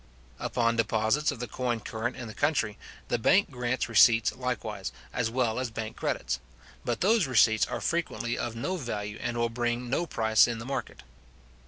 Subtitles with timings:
[0.39, 5.29] Upon deposits of the coin current in the country, the bank grant receipts likewise, as
[5.29, 6.39] well as bank credits;
[6.83, 10.65] but those receipts are frequently of no value and will bring no price in the
[10.65, 11.03] market.